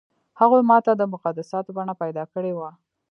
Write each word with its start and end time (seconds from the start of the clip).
هغو 0.39 0.57
ماته 0.69 0.91
د 0.97 1.03
مقدساتو 1.13 1.75
بڼه 1.77 1.93
پیدا 2.01 2.23
کړې 2.33 2.53
وه. 2.57 2.69